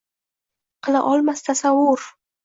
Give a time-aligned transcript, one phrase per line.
[0.87, 2.07] Qila olmas tasavvur».